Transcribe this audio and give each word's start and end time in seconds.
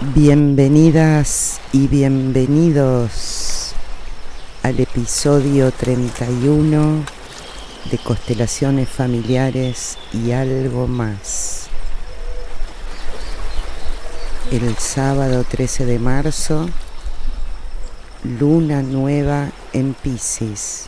Bienvenidas 0.00 1.60
y 1.72 1.88
bienvenidos 1.88 3.72
al 4.62 4.78
episodio 4.78 5.72
31 5.72 7.04
de 7.90 7.98
Constelaciones 7.98 8.88
Familiares 8.88 9.98
y 10.12 10.30
algo 10.30 10.86
más. 10.86 11.66
El 14.52 14.76
sábado 14.76 15.42
13 15.42 15.84
de 15.84 15.98
marzo, 15.98 16.70
luna 18.22 18.82
nueva 18.82 19.50
en 19.72 19.94
Pisces. 19.94 20.86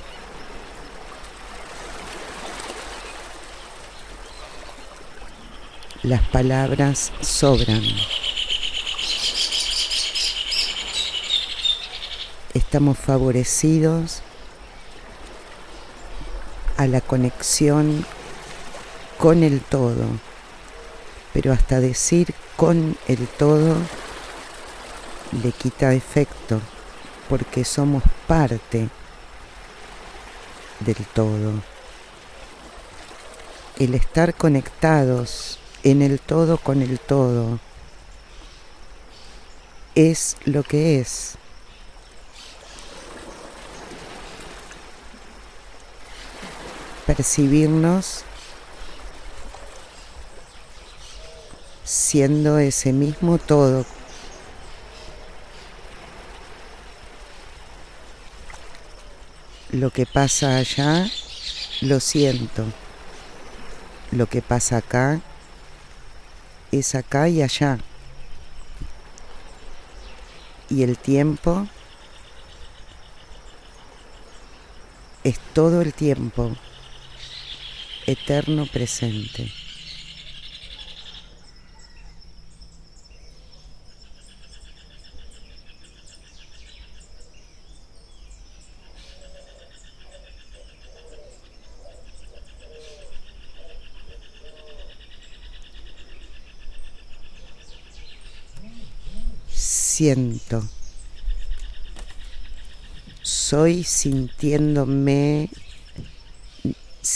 Las 6.04 6.22
palabras 6.28 7.10
sobran. 7.20 7.82
Estamos 12.54 12.98
favorecidos 12.98 14.22
a 16.76 16.86
la 16.86 17.00
conexión 17.00 18.04
con 19.18 19.42
el 19.42 19.60
todo, 19.60 20.06
pero 21.32 21.52
hasta 21.52 21.80
decir 21.80 22.34
con 22.56 22.96
el 23.06 23.26
todo 23.28 23.76
le 25.42 25.52
quita 25.52 25.92
efecto, 25.92 26.60
porque 27.28 27.64
somos 27.64 28.02
parte 28.26 28.88
del 30.80 31.06
todo. 31.14 31.52
El 33.78 33.94
estar 33.94 34.34
conectados 34.34 35.58
en 35.82 36.02
el 36.02 36.18
todo 36.18 36.58
con 36.58 36.82
el 36.82 36.98
todo 36.98 37.58
es 39.94 40.36
lo 40.44 40.62
que 40.62 41.00
es. 41.00 41.39
Percibirnos 47.16 48.22
siendo 51.82 52.60
ese 52.60 52.92
mismo 52.92 53.38
todo. 53.38 53.84
Lo 59.72 59.90
que 59.90 60.06
pasa 60.06 60.56
allá, 60.56 61.10
lo 61.80 61.98
siento. 61.98 62.66
Lo 64.12 64.26
que 64.28 64.40
pasa 64.40 64.76
acá, 64.76 65.20
es 66.70 66.94
acá 66.94 67.28
y 67.28 67.42
allá. 67.42 67.78
Y 70.68 70.84
el 70.84 70.96
tiempo 70.96 71.66
es 75.24 75.40
todo 75.54 75.82
el 75.82 75.92
tiempo 75.92 76.56
eterno 78.10 78.66
presente. 78.66 79.50
Siento. 100.00 100.66
Soy 103.22 103.84
sintiéndome 103.84 105.50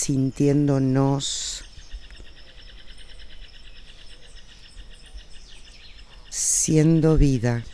sintiéndonos 0.04 1.64
siendo 6.28 7.16
vida, 7.16 7.64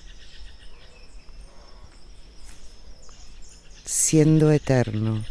siendo 3.84 4.52
eterno. 4.52 5.24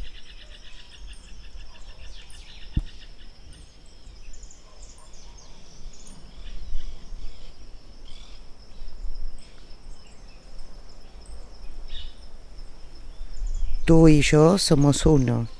Tú 13.85 14.09
y 14.09 14.21
yo 14.21 14.57
somos 14.57 15.05
uno. 15.05 15.58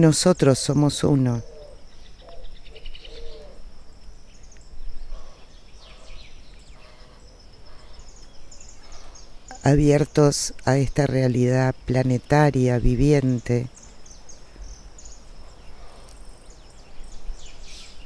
Nosotros 0.00 0.58
somos 0.58 1.04
uno. 1.04 1.42
abiertos 9.66 10.54
a 10.64 10.76
esta 10.76 11.08
realidad 11.08 11.74
planetaria, 11.86 12.78
viviente, 12.78 13.66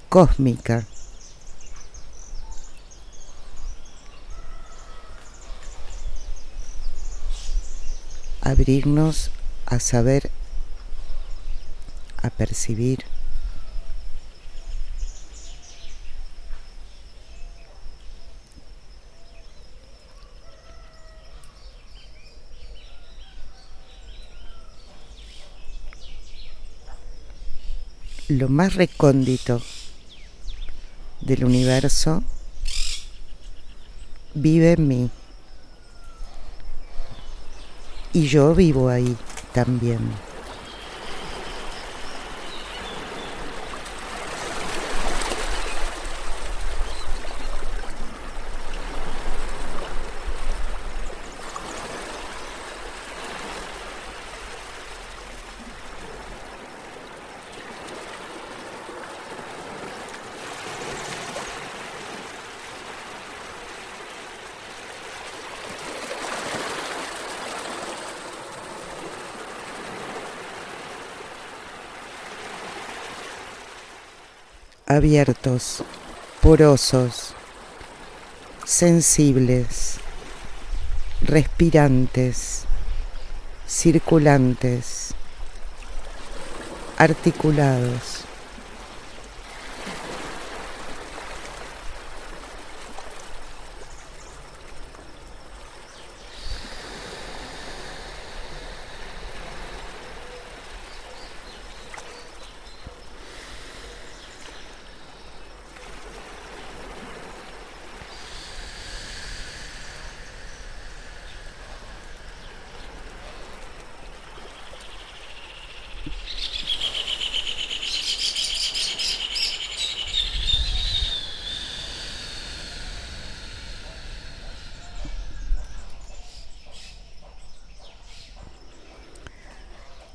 cósmica. 0.09 0.87
Abrirnos 8.41 9.31
a 9.67 9.81
saber 9.81 10.31
a 12.23 12.31
percibir. 12.31 13.05
Lo 28.29 28.49
más 28.49 28.75
recóndito 28.75 29.61
del 31.21 31.45
universo 31.45 32.23
vive 34.35 34.73
en 34.75 34.87
mí. 34.87 35.11
Y 38.13 38.29
yo 38.29 38.55
vivo 38.55 38.89
ahí 38.89 39.17
también. 39.53 40.30
Abiertos, 74.91 75.85
porosos, 76.43 77.33
sensibles, 78.65 80.01
respirantes, 81.23 82.65
circulantes, 83.69 85.15
articulados. 86.99 88.10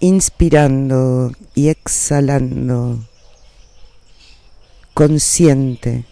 Inspirando 0.08 1.32
y 1.56 1.70
exhalando, 1.70 3.04
consciente, 4.94 6.06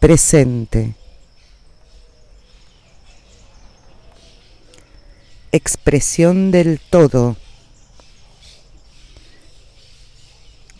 presente, 0.00 0.96
expresión 5.52 6.50
del 6.50 6.80
todo, 6.80 7.36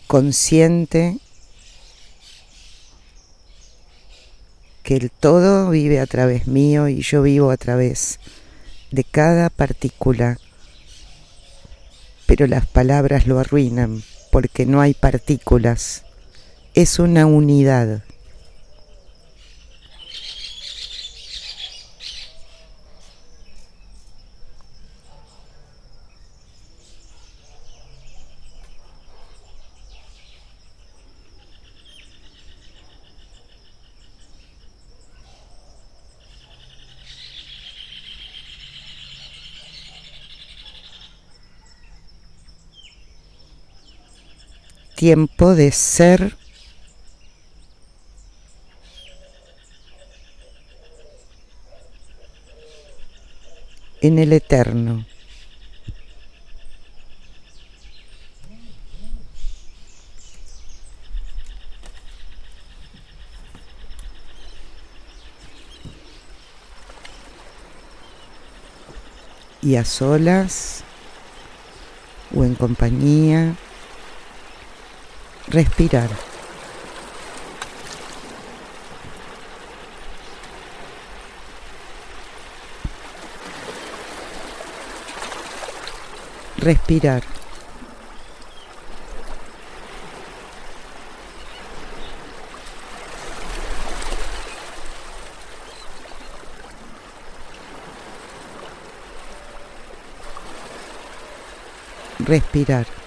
consciente 0.07 1.19
que 4.83 4.97
el 4.97 5.09
todo 5.09 5.69
vive 5.69 6.01
a 6.01 6.05
través 6.05 6.47
mío 6.47 6.89
y 6.89 7.01
yo 7.01 7.21
vivo 7.21 7.49
a 7.49 7.55
través 7.55 8.19
de 8.91 9.05
cada 9.05 9.49
partícula 9.49 10.37
pero 12.25 12.47
las 12.47 12.65
palabras 12.65 13.27
lo 13.27 13.39
arruinan 13.39 14.03
porque 14.31 14.65
no 14.65 14.81
hay 14.81 14.93
partículas, 14.93 16.03
es 16.73 16.99
una 16.99 17.25
unidad. 17.25 18.01
Tiempo 45.03 45.53
de 45.53 45.69
ser 45.73 46.37
en 53.99 54.17
el 54.17 54.31
eterno. 54.31 55.05
Y 69.61 69.75
a 69.75 69.83
solas 69.83 70.85
o 72.33 72.45
en 72.45 72.55
compañía 72.55 73.57
respirar. 75.53 76.09
Respirar. 86.57 87.23
Respirar. 102.25 103.02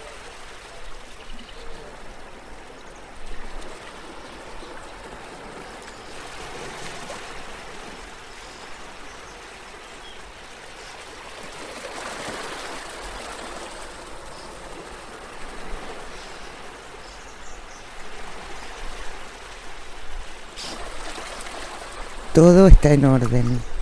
Todo 22.37 22.67
está 22.67 22.93
en 22.93 23.07
orden. 23.07 23.76